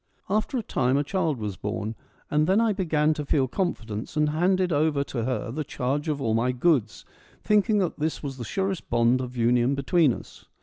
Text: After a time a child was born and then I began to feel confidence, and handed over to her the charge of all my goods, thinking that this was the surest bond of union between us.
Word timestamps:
After 0.31 0.57
a 0.57 0.63
time 0.63 0.97
a 0.97 1.03
child 1.03 1.37
was 1.37 1.57
born 1.57 1.93
and 2.31 2.47
then 2.47 2.59
I 2.59 2.73
began 2.73 3.13
to 3.13 3.23
feel 3.23 3.47
confidence, 3.47 4.17
and 4.17 4.29
handed 4.29 4.73
over 4.73 5.03
to 5.03 5.25
her 5.25 5.51
the 5.51 5.63
charge 5.63 6.07
of 6.09 6.19
all 6.19 6.33
my 6.33 6.51
goods, 6.51 7.05
thinking 7.43 7.77
that 7.77 7.99
this 7.99 8.23
was 8.23 8.37
the 8.37 8.43
surest 8.43 8.89
bond 8.89 9.21
of 9.21 9.37
union 9.37 9.75
between 9.75 10.11
us. 10.11 10.45